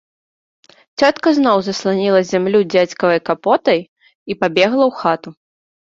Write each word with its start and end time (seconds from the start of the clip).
Цётка 1.01 1.29
зноў 1.41 1.57
засланіла 1.67 2.21
зямлю 2.31 2.59
дзядзькавай 2.73 3.19
капотай 3.33 3.79
і 4.29 4.33
пабегла 4.45 4.83
ў 4.89 4.91
хату. 5.05 5.29